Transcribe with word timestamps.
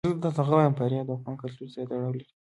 فاریاب 0.77 1.07
د 1.07 1.11
افغان 1.15 1.35
کلتور 1.41 1.67
سره 1.73 1.85
تړاو 1.89 2.11
لري. 2.15 2.25